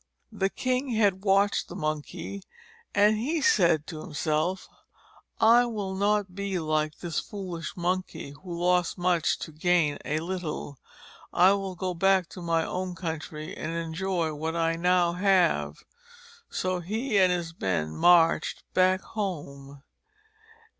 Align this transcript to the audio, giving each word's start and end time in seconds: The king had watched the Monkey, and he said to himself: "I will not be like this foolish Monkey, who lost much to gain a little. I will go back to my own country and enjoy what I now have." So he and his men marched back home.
The 0.31 0.49
king 0.49 0.93
had 0.95 1.23
watched 1.23 1.67
the 1.67 1.75
Monkey, 1.75 2.41
and 2.95 3.17
he 3.17 3.39
said 3.39 3.85
to 3.85 4.01
himself: 4.01 4.67
"I 5.39 5.67
will 5.67 5.93
not 5.93 6.33
be 6.33 6.57
like 6.57 6.97
this 6.97 7.19
foolish 7.19 7.77
Monkey, 7.77 8.31
who 8.31 8.57
lost 8.59 8.97
much 8.97 9.37
to 9.37 9.51
gain 9.51 9.99
a 10.03 10.19
little. 10.21 10.79
I 11.31 11.51
will 11.53 11.75
go 11.75 11.93
back 11.93 12.29
to 12.29 12.41
my 12.41 12.65
own 12.65 12.95
country 12.95 13.55
and 13.55 13.73
enjoy 13.73 14.33
what 14.33 14.55
I 14.55 14.75
now 14.75 15.13
have." 15.13 15.83
So 16.49 16.79
he 16.79 17.19
and 17.19 17.31
his 17.31 17.53
men 17.59 17.95
marched 17.95 18.63
back 18.73 19.01
home. 19.01 19.83